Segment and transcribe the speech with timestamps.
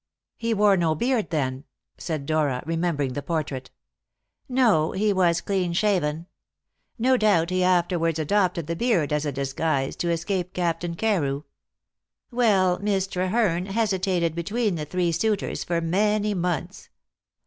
[0.35, 1.63] "He wore no beard then?"
[1.99, 3.69] said Dora, remembering the portrait.
[4.49, 6.25] "No; he was clean shaven.
[6.97, 11.43] No doubt he afterwards adopted the beard as a disguise to escape Captain Carew.
[12.31, 16.89] Well, Miss Treherne hesitated between the three suitors for many months.